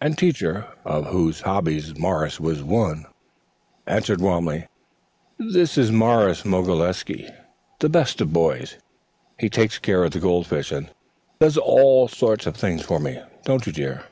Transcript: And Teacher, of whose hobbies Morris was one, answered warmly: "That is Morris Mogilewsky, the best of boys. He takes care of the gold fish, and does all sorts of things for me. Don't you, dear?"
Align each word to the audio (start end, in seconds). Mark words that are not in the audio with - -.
And 0.00 0.16
Teacher, 0.16 0.66
of 0.84 1.06
whose 1.06 1.40
hobbies 1.40 1.98
Morris 1.98 2.38
was 2.38 2.62
one, 2.62 3.06
answered 3.88 4.20
warmly: 4.20 4.68
"That 5.38 5.76
is 5.76 5.90
Morris 5.90 6.44
Mogilewsky, 6.44 7.28
the 7.80 7.88
best 7.88 8.20
of 8.20 8.32
boys. 8.32 8.76
He 9.36 9.48
takes 9.50 9.80
care 9.80 10.04
of 10.04 10.12
the 10.12 10.20
gold 10.20 10.46
fish, 10.46 10.70
and 10.70 10.90
does 11.40 11.56
all 11.58 12.06
sorts 12.06 12.46
of 12.46 12.54
things 12.54 12.82
for 12.82 13.00
me. 13.00 13.20
Don't 13.44 13.66
you, 13.66 13.72
dear?" 13.72 14.04